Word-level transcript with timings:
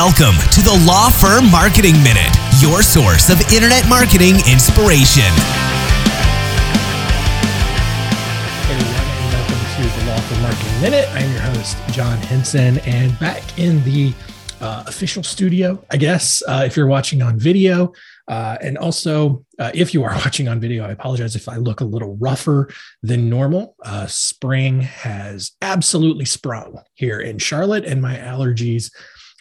Welcome 0.00 0.40
to 0.52 0.62
the 0.62 0.82
Law 0.86 1.10
Firm 1.10 1.50
Marketing 1.50 1.92
Minute, 2.02 2.34
your 2.58 2.80
source 2.80 3.28
of 3.28 3.38
internet 3.52 3.86
marketing 3.86 4.36
inspiration. 4.50 5.28
Hey 8.64 8.76
everyone, 8.76 9.04
and 9.04 9.28
welcome 9.34 9.60
to 9.76 10.00
the 10.00 10.06
Law 10.06 10.20
Firm 10.20 10.40
Marketing 10.40 10.80
Minute. 10.80 11.06
I'm 11.10 11.30
your 11.30 11.42
host, 11.42 11.76
John 11.92 12.16
Henson, 12.16 12.78
and 12.86 13.18
back 13.18 13.58
in 13.58 13.84
the 13.84 14.14
uh, 14.62 14.84
official 14.86 15.22
studio, 15.22 15.84
I 15.90 15.98
guess, 15.98 16.42
uh, 16.48 16.62
if 16.64 16.78
you're 16.78 16.86
watching 16.86 17.20
on 17.20 17.38
video. 17.38 17.92
Uh, 18.26 18.56
and 18.62 18.78
also, 18.78 19.44
uh, 19.58 19.70
if 19.74 19.92
you 19.92 20.02
are 20.04 20.14
watching 20.24 20.48
on 20.48 20.60
video, 20.60 20.86
I 20.86 20.92
apologize 20.92 21.36
if 21.36 21.46
I 21.46 21.56
look 21.56 21.82
a 21.82 21.84
little 21.84 22.16
rougher 22.16 22.70
than 23.02 23.28
normal. 23.28 23.76
Uh, 23.84 24.06
spring 24.06 24.80
has 24.80 25.52
absolutely 25.60 26.24
sprung 26.24 26.80
here 26.94 27.20
in 27.20 27.36
Charlotte, 27.36 27.84
and 27.84 28.00
my 28.00 28.16
allergies 28.16 28.90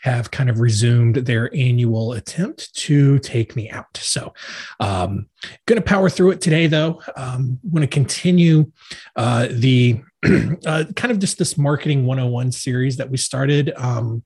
have 0.02 0.31
kind 0.31 0.49
of 0.49 0.59
resumed 0.59 1.16
their 1.16 1.53
annual 1.55 2.13
attempt 2.13 2.73
to 2.76 3.20
take 3.20 3.55
me 3.55 3.70
out. 3.70 3.98
So, 3.98 4.34
um, 4.80 5.27
going 5.66 5.81
to 5.81 5.85
power 5.85 6.09
through 6.09 6.31
it 6.31 6.41
today, 6.41 6.67
though. 6.67 7.02
Um, 7.16 7.59
want 7.63 7.84
to 7.84 7.88
continue 7.88 8.72
uh, 9.16 9.48
the 9.52 10.02
uh, 10.66 10.85
kind 10.95 11.12
of 11.12 11.20
just 11.20 11.38
this 11.38 11.58
marketing 11.58 12.05
101 12.05 12.52
series 12.52 12.98
that 12.98 13.09
we 13.09 13.17
started 13.17 13.72
um, 13.77 14.23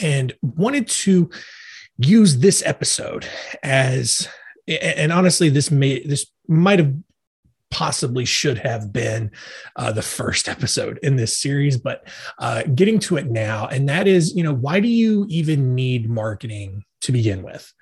and 0.00 0.34
wanted 0.42 0.88
to 0.88 1.30
use 1.98 2.38
this 2.38 2.62
episode 2.64 3.26
as 3.62 4.28
and 4.68 5.12
honestly 5.12 5.48
this 5.48 5.70
may 5.70 6.00
this 6.04 6.26
might 6.46 6.78
have 6.78 6.94
possibly 7.70 8.24
should 8.24 8.58
have 8.58 8.92
been 8.92 9.30
uh, 9.76 9.92
the 9.92 10.02
first 10.02 10.48
episode 10.54 10.98
in 11.02 11.16
this 11.16 11.38
series, 11.38 11.76
but 11.76 12.06
uh, 12.38 12.62
getting 12.74 12.98
to 13.00 13.16
it 13.16 13.30
now. 13.30 13.66
And 13.66 13.88
that 13.88 14.06
is, 14.06 14.34
you 14.34 14.42
know, 14.42 14.54
why 14.54 14.80
do 14.80 14.88
you 14.88 15.26
even 15.28 15.74
need 15.74 16.08
marketing 16.08 16.84
to 17.00 17.12
begin 17.12 17.42
with? 17.42 17.72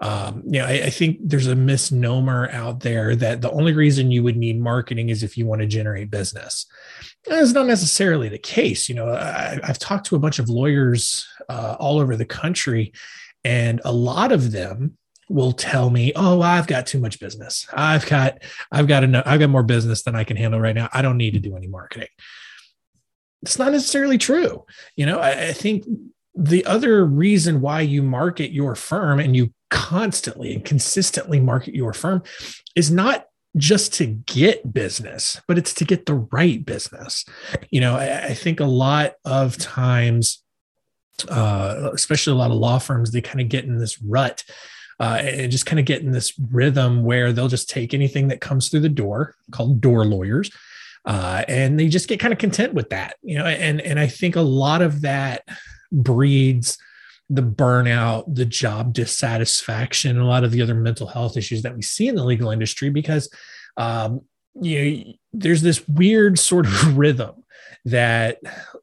Um, 0.00 0.42
you 0.46 0.60
know, 0.60 0.66
I, 0.66 0.84
I, 0.84 0.90
think 0.90 1.18
there's 1.22 1.46
a 1.46 1.54
misnomer 1.54 2.48
out 2.50 2.80
there 2.80 3.14
that 3.16 3.40
the 3.40 3.50
only 3.50 3.72
reason 3.72 4.10
you 4.10 4.22
would 4.22 4.36
need 4.36 4.60
marketing 4.60 5.10
is 5.10 5.22
if 5.22 5.36
you 5.36 5.46
want 5.46 5.60
to 5.62 5.66
generate 5.66 6.10
business. 6.10 6.66
That's 7.24 7.52
not 7.52 7.66
necessarily 7.66 8.28
the 8.28 8.38
case. 8.38 8.88
You 8.88 8.94
know, 8.94 9.08
I, 9.08 9.58
have 9.64 9.78
talked 9.78 10.06
to 10.06 10.16
a 10.16 10.18
bunch 10.18 10.38
of 10.38 10.48
lawyers 10.48 11.26
uh, 11.48 11.76
all 11.78 11.98
over 11.98 12.16
the 12.16 12.24
country, 12.24 12.92
and 13.44 13.80
a 13.84 13.92
lot 13.92 14.32
of 14.32 14.52
them 14.52 14.96
will 15.28 15.52
tell 15.52 15.90
me, 15.90 16.12
"Oh, 16.14 16.40
I've 16.40 16.66
got 16.66 16.86
too 16.86 17.00
much 17.00 17.20
business. 17.20 17.66
I've 17.72 18.06
got 18.06 18.42
I've 18.70 18.86
got 18.86 19.04
enough, 19.04 19.24
I've 19.26 19.40
got 19.40 19.50
more 19.50 19.62
business 19.62 20.02
than 20.02 20.14
I 20.14 20.24
can 20.24 20.36
handle 20.36 20.60
right 20.60 20.74
now. 20.74 20.88
I 20.92 21.02
don't 21.02 21.16
need 21.16 21.34
to 21.34 21.40
do 21.40 21.56
any 21.56 21.66
marketing." 21.66 22.08
It's 23.42 23.58
not 23.58 23.72
necessarily 23.72 24.18
true. 24.18 24.64
You 24.96 25.06
know, 25.06 25.18
I, 25.18 25.48
I 25.48 25.52
think 25.52 25.84
the 26.34 26.64
other 26.66 27.04
reason 27.04 27.60
why 27.60 27.80
you 27.80 28.02
market 28.02 28.52
your 28.52 28.74
firm 28.74 29.20
and 29.20 29.34
you 29.34 29.52
constantly 29.70 30.54
and 30.54 30.64
consistently 30.64 31.40
market 31.40 31.74
your 31.74 31.92
firm 31.92 32.22
is 32.74 32.90
not 32.90 33.26
just 33.56 33.94
to 33.94 34.06
get 34.06 34.72
business, 34.72 35.40
but 35.48 35.56
it's 35.56 35.72
to 35.74 35.84
get 35.84 36.06
the 36.06 36.26
right 36.30 36.64
business. 36.64 37.24
You 37.70 37.80
know, 37.80 37.96
I, 37.96 38.26
I 38.26 38.34
think 38.34 38.60
a 38.60 38.66
lot 38.66 39.14
of 39.24 39.56
times, 39.56 40.42
uh, 41.28 41.90
especially 41.94 42.34
a 42.34 42.36
lot 42.36 42.50
of 42.50 42.58
law 42.58 42.78
firms, 42.78 43.12
they 43.12 43.22
kind 43.22 43.40
of 43.40 43.48
get 43.48 43.64
in 43.64 43.78
this 43.78 44.00
rut 44.02 44.44
uh, 44.98 45.20
and 45.22 45.52
just 45.52 45.66
kind 45.66 45.78
of 45.78 45.84
get 45.84 46.02
in 46.02 46.10
this 46.10 46.38
rhythm 46.50 47.02
where 47.04 47.32
they'll 47.32 47.48
just 47.48 47.68
take 47.68 47.92
anything 47.92 48.28
that 48.28 48.40
comes 48.40 48.68
through 48.68 48.80
the 48.80 48.88
door, 48.88 49.34
called 49.50 49.80
door 49.80 50.04
lawyers, 50.04 50.50
uh, 51.04 51.44
and 51.48 51.78
they 51.78 51.88
just 51.88 52.08
get 52.08 52.20
kind 52.20 52.32
of 52.32 52.38
content 52.38 52.74
with 52.74 52.90
that, 52.90 53.16
you 53.22 53.38
know. 53.38 53.46
And 53.46 53.80
and 53.80 53.98
I 53.98 54.06
think 54.06 54.36
a 54.36 54.40
lot 54.40 54.82
of 54.82 55.02
that 55.02 55.42
breeds 55.92 56.78
the 57.28 57.42
burnout, 57.42 58.34
the 58.34 58.44
job 58.44 58.92
dissatisfaction, 58.92 60.18
a 60.18 60.26
lot 60.26 60.44
of 60.44 60.50
the 60.50 60.62
other 60.62 60.74
mental 60.74 61.06
health 61.06 61.36
issues 61.36 61.62
that 61.62 61.74
we 61.74 61.82
see 61.82 62.08
in 62.08 62.14
the 62.14 62.24
legal 62.24 62.50
industry 62.50 62.90
because 62.90 63.28
um, 63.76 64.22
you 64.60 64.84
know 64.84 65.12
there's 65.32 65.62
this 65.62 65.86
weird 65.88 66.38
sort 66.38 66.66
of 66.66 66.96
rhythm 66.98 67.44
that 67.84 68.38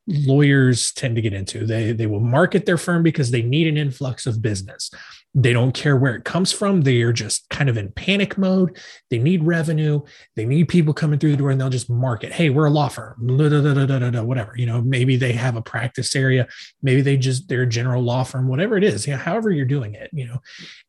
lawyers 0.08 0.92
tend 0.92 1.16
to 1.16 1.22
get 1.22 1.34
into. 1.34 1.66
They 1.66 1.92
they 1.94 2.08
will 2.08 2.20
market 2.20 2.66
their 2.66 2.78
firm 2.78 3.04
because 3.04 3.32
they 3.32 3.42
need 3.42 3.68
an 3.68 3.78
influx 3.78 4.26
of 4.26 4.42
business. 4.42 4.92
They 5.36 5.52
don't 5.52 5.72
care 5.72 5.98
where 5.98 6.14
it 6.14 6.26
comes 6.26 6.52
from. 6.52 6.82
They 6.82 7.02
are 7.02 7.14
just 7.14 7.50
kind 7.50 7.68
of 7.68 7.76
in 7.76 7.92
panic 7.92 8.38
mode. 8.38 8.78
They 9.10 9.18
need 9.18 9.44
revenue. 9.44 10.02
They 10.36 10.46
need 10.46 10.68
people 10.68 10.94
coming 10.94 11.18
through 11.18 11.32
the 11.32 11.38
door 11.38 11.50
and 11.50 11.60
they'll 11.60 11.72
just 11.72 11.90
market. 11.90 12.32
Hey, 12.32 12.52
we're 12.52 12.68
a 12.68 12.70
law 12.70 12.88
firm, 12.88 13.16
whatever. 13.20 14.54
You 14.56 14.68
know, 14.68 14.82
maybe 14.84 15.16
they 15.16 15.32
have 15.34 15.56
a 15.56 15.62
practice 15.62 16.16
area. 16.16 16.48
Maybe 16.84 17.02
they 17.02 17.18
just, 17.18 17.48
they're 17.48 17.64
a 17.64 17.68
general 17.68 18.04
law 18.04 18.24
firm, 18.24 18.48
whatever 18.48 18.78
it 18.78 18.84
is, 18.84 19.06
however 19.06 19.50
you're 19.50 19.66
doing 19.66 19.96
it, 19.96 20.12
you 20.14 20.28
know, 20.28 20.38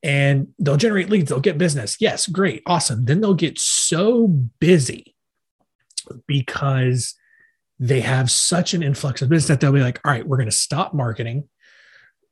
and 0.02 0.48
they'll 0.58 0.76
generate 0.76 1.08
leads. 1.08 1.31
They'll 1.31 1.41
get 1.41 1.56
business. 1.56 1.96
Yes, 1.98 2.26
great. 2.26 2.62
Awesome. 2.66 3.06
Then 3.06 3.22
they'll 3.22 3.32
get 3.32 3.58
so 3.58 4.26
busy 4.26 5.14
because 6.26 7.14
they 7.79 8.01
have 8.01 8.31
such 8.31 8.75
an 8.75 8.83
influx 8.83 9.21
of 9.23 9.29
business 9.29 9.49
that 9.49 9.61
they'll 9.61 9.73
be 9.73 9.81
like, 9.81 10.01
all 10.05 10.12
right, 10.12 10.27
we're 10.27 10.37
going 10.37 10.51
to 10.51 10.53
stop 10.53 10.95
marketing 10.95 11.49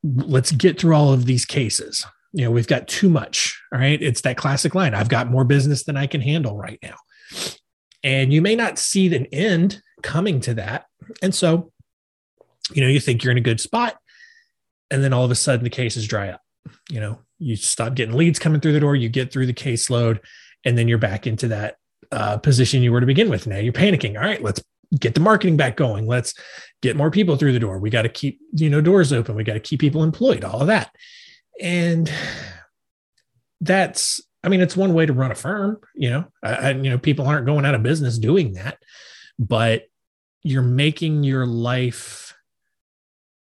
let's 0.03 0.53
get 0.53 0.81
through 0.81 0.95
all 0.95 1.13
of 1.13 1.27
these 1.27 1.45
cases. 1.45 2.05
You 2.33 2.45
know, 2.45 2.51
we've 2.51 2.67
got 2.67 2.89
too 2.89 3.09
much. 3.09 3.61
All 3.73 3.79
right. 3.79 4.01
It's 4.01 4.23
that 4.23 4.37
classic 4.37 4.75
line 4.75 4.95
I've 4.95 5.09
got 5.09 5.31
more 5.31 5.45
business 5.45 5.85
than 5.85 5.97
I 5.97 6.07
can 6.07 6.21
handle 6.21 6.57
right 6.57 6.79
now. 6.83 6.97
And 8.03 8.33
you 8.33 8.43
may 8.43 8.57
not 8.57 8.79
see 8.79 9.15
an 9.15 9.27
end 9.27 9.81
coming 10.03 10.41
to 10.41 10.55
that. 10.55 10.87
And 11.21 11.35
so, 11.35 11.73
you 12.73 12.83
know, 12.83 12.89
you 12.89 13.01
think 13.01 13.23
you're 13.23 13.33
in 13.33 13.39
a 13.39 13.43
good 13.43 13.61
spot. 13.61 13.97
And 14.91 15.05
then 15.05 15.13
all 15.13 15.25
of 15.25 15.31
a 15.31 15.37
sudden 15.37 15.63
the 15.63 15.71
cases 15.71 16.07
dry 16.07 16.31
up. 16.31 16.41
You 16.91 17.01
know, 17.01 17.21
you 17.39 17.57
stop 17.57 17.95
getting 17.95 18.17
leads 18.17 18.39
coming 18.39 18.61
through 18.61 18.73
the 18.73 18.81
door, 18.81 18.97
you 18.97 19.09
get 19.09 19.33
through 19.33 19.47
the 19.47 19.55
caseload, 19.55 20.21
and 20.65 20.77
then 20.77 20.89
you're 20.89 20.99
back 20.99 21.27
into 21.27 21.49
that 21.49 21.77
uh, 22.11 22.39
position 22.39 22.83
you 22.83 22.93
were 22.93 23.01
to 23.01 23.07
begin 23.07 23.31
with. 23.31 23.47
Now 23.47 23.59
you're 23.59 23.73
panicking. 23.73 24.17
All 24.17 24.23
right, 24.23 24.43
let's 24.43 24.63
get 24.99 25.15
the 25.15 25.21
marketing 25.21 25.57
back 25.57 25.77
going. 25.77 26.07
Let's 26.07 26.35
get 26.83 26.97
more 26.97 27.11
people 27.11 27.37
through 27.37 27.53
the 27.53 27.61
door. 27.61 27.79
We 27.79 27.91
got 27.91 28.03
to 28.03 28.09
keep, 28.09 28.41
you 28.53 28.69
know, 28.69 28.81
doors 28.81 29.13
open. 29.13 29.35
We 29.35 29.45
got 29.45 29.55
to 29.55 29.61
keep 29.61 29.81
people 29.81 30.03
employed, 30.03 30.45
all 30.45 30.61
of 30.61 30.67
that. 30.67 30.95
And 31.61 32.11
that's, 33.61 34.21
I 34.45 34.49
mean, 34.49 34.61
it's 34.61 34.77
one 34.77 34.93
way 34.93 35.07
to 35.07 35.13
run 35.13 35.31
a 35.31 35.37
firm, 35.37 35.79
you 35.95 36.11
know, 36.11 36.25
and, 36.43 36.85
you 36.85 36.91
know, 36.91 36.99
people 36.99 37.27
aren't 37.27 37.47
going 37.47 37.65
out 37.65 37.75
of 37.75 37.83
business 37.83 38.19
doing 38.19 38.55
that, 38.55 38.79
but 39.39 39.85
you're 40.43 40.63
making 40.63 41.23
your 41.23 41.47
life 41.47 42.35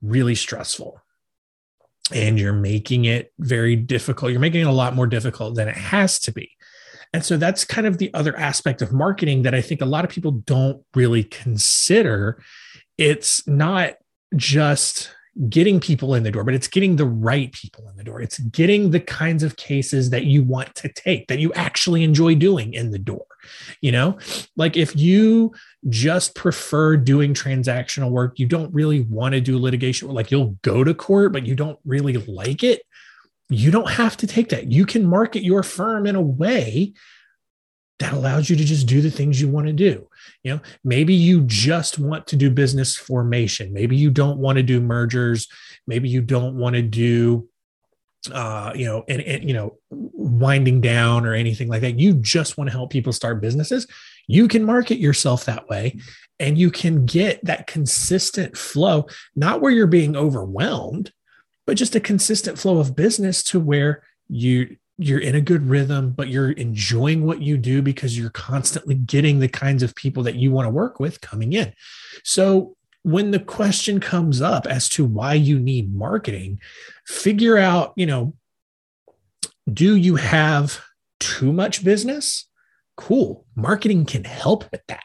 really 0.02 0.36
stressful 0.36 1.02
and 2.14 2.40
you're 2.40 2.54
making 2.54 3.06
it 3.06 3.34
very 3.38 3.75
difficult. 3.75 4.31
You're 4.31 4.40
making 4.40 4.62
it 4.62 4.68
a 4.68 4.72
lot 4.72 4.96
more 4.96 5.08
difficult 5.08 5.56
than 5.56 5.68
it 5.68 5.75
has 5.75 6.19
to 6.22 6.31
be. 6.31 6.52
And 7.13 7.23
so 7.23 7.38
that's 7.38 7.63
kind 7.63 7.88
of 7.88 7.97
the 7.97 8.13
other 8.13 8.38
aspect 8.38 8.81
of 8.81 8.91
marketing 8.91 9.44
that 9.44 9.56
I 9.56 9.62
think 9.62 9.81
a 9.81 9.85
lot 9.85 10.03
of 10.03 10.12
people 10.12 10.31
don't 10.31 10.84
really 10.95 11.23
consider. 11.23 12.41
It's 12.97 13.47
not 13.47 13.95
just 14.35 15.12
getting 15.50 15.79
people 15.79 16.16
in 16.16 16.23
the 16.23 16.31
door, 16.31 16.44
but 16.44 16.56
it's 16.56 16.68
getting 16.68 16.95
the 16.95 17.06
right 17.06 17.51
people 17.51 17.88
in 17.90 17.95
the 17.95 18.03
door. 18.03 18.19
It's 18.19 18.40
getting 18.40 18.90
the 18.90 19.00
kinds 19.00 19.44
of 19.44 19.56
cases 19.56 20.09
that 20.09 20.25
you 20.25 20.44
want 20.44 20.73
to 20.75 20.90
take, 20.90 21.28
that 21.28 21.40
you 21.40 21.53
actually 21.53 22.03
enjoy 22.03 22.35
doing 22.35 22.73
in 22.73 22.90
the 22.90 23.00
door. 23.00 23.25
You 23.81 23.91
know, 23.91 24.18
like 24.56 24.75
if 24.75 24.95
you 24.95 25.53
just 25.89 26.34
prefer 26.34 26.97
doing 26.97 27.34
transactional 27.34 28.09
work, 28.09 28.39
you 28.39 28.47
don't 28.47 28.74
really 28.74 29.01
want 29.01 29.34
to 29.34 29.41
do 29.41 29.59
litigation, 29.59 30.09
like 30.09 30.31
you'll 30.31 30.57
go 30.63 30.84
to 30.84 30.94
court, 30.94 31.34
but 31.34 31.45
you 31.45 31.56
don't 31.56 31.79
really 31.85 32.18
like 32.18 32.63
it 32.63 32.81
you 33.50 33.72
don't 33.72 33.90
have 33.90 34.18
to 34.18 34.28
take 34.28 34.50
that. 34.50 34.72
You 34.72 34.85
can 34.85 35.06
market 35.06 35.44
your 35.44 35.63
firm 35.63 36.06
in 36.06 36.16
a 36.16 36.21
way 36.21 36.94
that 38.00 38.13
allows 38.13 38.50
you 38.50 38.56
to 38.56 38.63
just 38.63 38.88
do 38.88 39.01
the 39.01 39.10
things 39.10 39.42
you 39.42 39.48
want 39.48 39.68
to 39.68 39.74
do. 39.74 40.07
You 40.44 40.56
know, 40.56 40.62
maybe 40.83 41.13
you 41.13 41.42
just 41.45 41.98
want 41.98 42.27
to 42.27 42.36
do 42.36 42.51
business 42.51 42.95
formation. 42.95 43.74
Maybe 43.74 43.95
you 43.95 44.12
don't 44.12 44.38
want 44.38 44.57
to 44.57 44.63
do 44.63 44.80
mergers. 44.80 45.48
Maybe 45.88 46.10
you 46.10 46.21
don't 46.21 46.56
want 46.57 46.75
to 46.75 46.81
do 46.81 47.50
uh, 48.31 48.74
you 48.75 48.86
know, 48.86 49.06
and, 49.07 49.21
and 49.21 49.48
you 49.48 49.54
know, 49.54 49.77
winding 49.89 50.81
down 50.81 51.25
or 51.25 51.33
anything 51.33 51.68
like 51.68 51.81
that. 51.81 52.00
You 52.00 52.13
just 52.16 52.57
want 52.57 52.69
to 52.69 52.75
help 52.75 52.89
people 52.89 53.13
start 53.13 53.42
businesses. 53.42 53.88
You 54.27 54.48
can 54.48 54.63
market 54.63 54.98
yourself 54.98 55.45
that 55.45 55.69
way 55.69 56.00
and 56.39 56.57
you 56.57 56.69
can 56.69 57.06
get 57.06 57.44
that 57.45 57.68
consistent 57.68 58.57
flow, 58.57 59.07
not 59.36 59.62
where 59.62 59.71
you're 59.71 59.88
being 59.88 60.16
overwhelmed, 60.16 61.12
but 61.68 61.78
just 61.78 61.96
a 61.96 62.00
consistent 62.00 62.58
flow 62.58 62.80
of 62.80 62.96
business 62.96 63.44
to 63.44 63.60
where 63.60 64.02
you 64.28 64.78
you're 64.98 65.19
in 65.19 65.36
a 65.36 65.42
good 65.42 65.69
rhythm 65.69 66.10
but 66.10 66.28
you're 66.28 66.52
enjoying 66.52 67.24
what 67.24 67.40
you 67.40 67.56
do 67.56 67.84
because 67.84 68.18
you're 68.18 68.31
constantly 68.31 68.96
getting 68.96 69.38
the 69.38 69.48
kinds 69.48 69.84
of 69.84 69.94
people 69.94 70.24
that 70.24 70.34
you 70.34 70.52
want 70.52 70.66
to 70.66 70.72
work 70.72 71.00
with 71.00 71.22
coming 71.22 71.54
in. 71.54 71.72
So 72.24 72.75
when 73.04 73.30
the 73.30 73.40
question 73.40 74.00
comes 74.00 74.42
up 74.42 74.66
as 74.66 74.90
to 74.90 75.06
why 75.06 75.36
you 75.36 75.60
need 75.60 75.94
marketing 75.94 76.60
figure 77.06 77.58
out 77.58 77.94
you 77.96 78.08
know 78.08 78.34
do 79.72 79.96
you 79.96 80.16
have 80.16 80.81
too 81.19 81.52
much 81.52 81.84
business? 81.84 82.46
Cool. 82.96 83.46
Marketing 83.56 84.06
can 84.06 84.24
help 84.24 84.72
with 84.72 84.81
that. 84.88 85.04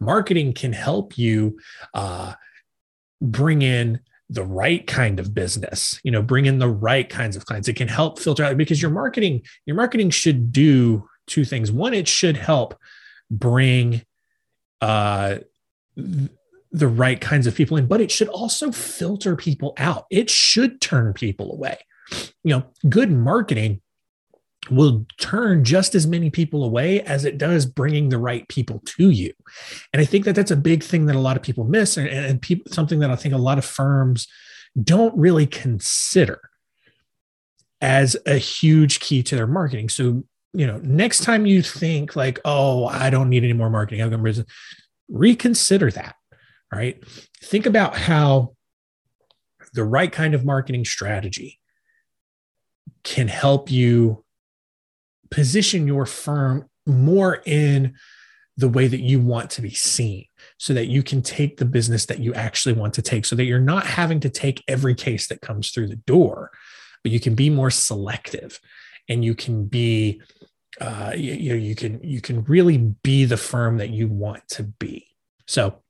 Marketing 0.00 0.52
can 0.52 0.72
help 0.72 1.18
you 1.18 1.58
uh, 1.92 2.34
bring 3.20 3.62
in 3.62 4.00
the 4.28 4.44
right 4.44 4.86
kind 4.86 5.20
of 5.20 5.34
business 5.34 6.00
you 6.02 6.10
know 6.10 6.20
bring 6.20 6.46
in 6.46 6.58
the 6.58 6.68
right 6.68 7.08
kinds 7.08 7.36
of 7.36 7.46
clients. 7.46 7.68
It 7.68 7.76
can 7.76 7.88
help 7.88 8.18
filter 8.18 8.44
out 8.44 8.56
because 8.56 8.82
your 8.82 8.90
marketing 8.90 9.42
your 9.66 9.76
marketing 9.76 10.10
should 10.10 10.52
do 10.52 11.08
two 11.26 11.44
things. 11.44 11.70
One 11.70 11.94
it 11.94 12.08
should 12.08 12.36
help 12.36 12.78
bring 13.30 14.02
uh 14.80 15.38
the 15.96 16.88
right 16.88 17.20
kinds 17.20 17.46
of 17.46 17.54
people 17.54 17.76
in 17.76 17.86
but 17.86 18.00
it 18.00 18.10
should 18.10 18.28
also 18.28 18.72
filter 18.72 19.36
people 19.36 19.74
out. 19.78 20.06
It 20.10 20.28
should 20.28 20.80
turn 20.80 21.12
people 21.12 21.52
away. 21.52 21.78
You 22.42 22.56
know 22.56 22.66
good 22.88 23.10
marketing 23.10 23.80
will 24.70 25.06
turn 25.18 25.64
just 25.64 25.94
as 25.94 26.06
many 26.06 26.30
people 26.30 26.64
away 26.64 27.00
as 27.02 27.24
it 27.24 27.38
does 27.38 27.66
bringing 27.66 28.08
the 28.08 28.18
right 28.18 28.48
people 28.48 28.82
to 28.84 29.10
you. 29.10 29.32
And 29.92 30.00
I 30.00 30.04
think 30.04 30.24
that 30.24 30.34
that's 30.34 30.50
a 30.50 30.56
big 30.56 30.82
thing 30.82 31.06
that 31.06 31.16
a 31.16 31.20
lot 31.20 31.36
of 31.36 31.42
people 31.42 31.64
miss, 31.64 31.96
and, 31.96 32.08
and 32.08 32.40
people, 32.42 32.72
something 32.72 32.98
that 33.00 33.10
I 33.10 33.16
think 33.16 33.34
a 33.34 33.38
lot 33.38 33.58
of 33.58 33.64
firms 33.64 34.26
don't 34.82 35.16
really 35.16 35.46
consider 35.46 36.40
as 37.80 38.16
a 38.26 38.36
huge 38.36 39.00
key 39.00 39.22
to 39.22 39.36
their 39.36 39.46
marketing. 39.46 39.88
So, 39.88 40.24
you 40.52 40.66
know, 40.66 40.78
next 40.78 41.22
time 41.22 41.46
you 41.46 41.62
think 41.62 42.16
like, 42.16 42.40
oh, 42.44 42.86
I 42.86 43.10
don't 43.10 43.28
need 43.28 43.44
any 43.44 43.52
more 43.52 43.70
marketing, 43.70 44.02
I'm 44.02 44.10
going 44.10 44.34
to 44.34 44.46
reconsider 45.08 45.90
that. 45.90 46.14
All 46.72 46.78
right. 46.78 47.02
Think 47.42 47.66
about 47.66 47.96
how 47.96 48.54
the 49.72 49.84
right 49.84 50.10
kind 50.10 50.34
of 50.34 50.44
marketing 50.44 50.84
strategy 50.84 51.60
can 53.04 53.28
help 53.28 53.70
you 53.70 54.24
position 55.30 55.86
your 55.86 56.06
firm 56.06 56.68
more 56.86 57.42
in 57.46 57.94
the 58.56 58.68
way 58.68 58.86
that 58.86 59.00
you 59.00 59.20
want 59.20 59.50
to 59.50 59.60
be 59.60 59.70
seen 59.70 60.24
so 60.58 60.72
that 60.72 60.86
you 60.86 61.02
can 61.02 61.20
take 61.20 61.58
the 61.58 61.64
business 61.64 62.06
that 62.06 62.20
you 62.20 62.32
actually 62.34 62.72
want 62.72 62.94
to 62.94 63.02
take 63.02 63.26
so 63.26 63.36
that 63.36 63.44
you're 63.44 63.58
not 63.58 63.86
having 63.86 64.20
to 64.20 64.30
take 64.30 64.64
every 64.66 64.94
case 64.94 65.28
that 65.28 65.42
comes 65.42 65.70
through 65.70 65.86
the 65.86 65.96
door 65.96 66.50
but 67.02 67.12
you 67.12 67.20
can 67.20 67.34
be 67.34 67.50
more 67.50 67.70
selective 67.70 68.58
and 69.08 69.24
you 69.24 69.34
can 69.34 69.66
be 69.66 70.20
uh, 70.80 71.12
you, 71.16 71.32
you 71.34 71.48
know 71.50 71.54
you 71.54 71.74
can 71.74 72.00
you 72.02 72.20
can 72.20 72.42
really 72.44 72.78
be 72.78 73.24
the 73.24 73.36
firm 73.36 73.78
that 73.78 73.90
you 73.90 74.08
want 74.08 74.46
to 74.48 74.64
be. 74.64 75.06
So 75.46 75.82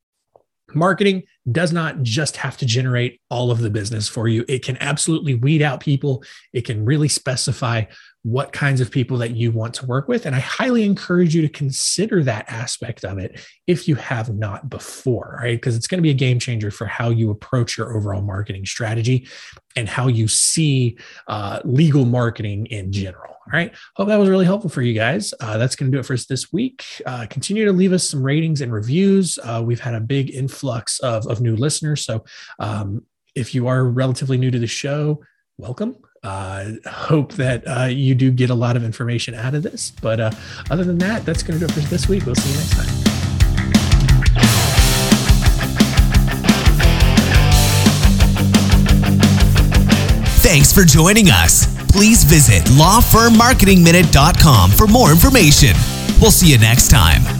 marketing 0.75 1.23
does 1.51 1.73
not 1.73 2.03
just 2.03 2.37
have 2.37 2.57
to 2.59 2.67
generate 2.67 3.21
all 3.31 3.51
of 3.51 3.61
the 3.61 3.71
business 3.71 4.09
for 4.09 4.29
you. 4.29 4.45
It 4.49 4.63
can 4.65 4.77
absolutely 4.79 5.35
weed 5.35 5.63
out 5.63 5.81
people. 5.81 6.23
It 6.53 6.67
can 6.67 6.85
really 6.85 7.09
specify 7.09 7.85
what 8.27 8.53
kinds 8.53 8.81
of 8.81 8.91
people 8.91 9.17
that 9.19 9.37
you 9.37 9.53
want 9.53 9.73
to 9.73 9.87
work 9.87 10.09
with. 10.09 10.27
And 10.27 10.35
I 10.35 10.41
highly 10.41 10.83
encourage 10.83 11.33
you 11.33 11.43
to 11.43 11.49
consider 11.49 12.25
that 12.25 12.45
aspect 12.49 13.05
of 13.05 13.19
it 13.19 13.41
if 13.69 13.87
you 13.87 13.95
have 13.95 14.35
not 14.35 14.69
before, 14.69 15.39
right? 15.41 15.57
Because 15.57 15.77
it's 15.77 15.87
going 15.87 15.99
to 15.99 16.03
be 16.03 16.11
a 16.11 16.15
game 16.15 16.41
changer 16.41 16.73
for 16.73 16.87
how 16.87 17.11
you 17.11 17.31
approach 17.31 17.79
your 17.79 17.97
overall 17.97 18.23
marketing 18.23 18.67
strategy 18.67 19.29
and 19.77 19.89
how 19.89 20.09
you 20.09 20.27
see 20.27 20.99
uh, 21.29 21.61
legal 21.65 22.05
marketing 22.05 22.67
in 22.67 22.91
general. 22.91 23.33
All 23.33 23.53
right. 23.53 23.73
Hope 23.95 24.09
that 24.09 24.19
was 24.19 24.29
really 24.29 24.45
helpful 24.45 24.71
for 24.71 24.83
you 24.83 24.93
guys. 24.93 25.33
Uh, 25.39 25.57
that's 25.57 25.77
going 25.77 25.93
to 25.93 25.97
do 25.97 26.01
it 26.01 26.05
for 26.05 26.15
us 26.15 26.27
this 26.27 26.53
week. 26.53 26.85
Uh, 27.07 27.27
continue 27.31 27.65
to 27.65 27.73
leave 27.73 27.93
us 27.93 28.03
some 28.03 28.25
ratings 28.25 28.61
and 28.61 28.73
reviews. 28.73 29.39
Uh, 29.41 29.63
we've 29.65 29.79
had 29.79 29.95
a 29.95 30.01
big 30.01 30.35
influx 30.35 30.99
of, 30.99 31.29
of 31.29 31.41
new 31.41 31.55
listeners. 31.55 32.05
So 32.05 32.25
um, 32.59 33.07
if 33.37 33.55
you 33.55 33.69
are 33.69 33.85
relatively 33.85 34.37
new 34.37 34.51
to 34.51 34.59
the 34.59 34.67
show, 34.67 35.23
welcome 35.59 35.97
uh, 36.27 36.73
hope 36.91 37.33
that 37.35 37.63
uh, 37.67 37.85
you 37.85 38.15
do 38.15 38.31
get 38.31 38.51
a 38.51 38.55
lot 38.55 38.77
of 38.77 38.85
information 38.85 39.35
out 39.35 39.55
of 39.55 39.63
this. 39.63 39.93
But 40.03 40.21
uh, 40.21 40.31
other 40.71 40.85
than 40.85 40.99
that, 40.99 41.25
that's 41.25 41.43
going 41.43 41.59
to 41.61 41.67
do 41.67 41.73
it 41.73 41.75
for 41.75 41.81
this 41.89 42.07
week. 42.09 42.27
We'll 42.27 42.35
see 42.35 42.51
you 42.51 42.57
next 42.57 42.75
time. 42.75 42.87
Thanks 50.43 50.71
for 50.73 50.85
joining 50.85 51.29
us. 51.29 51.67
Please 51.91 52.25
visit 52.25 52.63
lawfirmmarketingminute.com 52.65 54.71
for 54.71 54.87
more 54.87 55.11
information. 55.11 55.75
We'll 56.21 56.31
see 56.31 56.51
you 56.51 56.59
next 56.59 56.91
time. 56.91 57.36